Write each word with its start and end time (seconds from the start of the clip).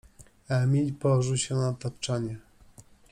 Emil 0.49 0.93
położył 0.93 1.37
się 1.37 1.55
na 1.55 1.73
tapczanie. 1.73 2.37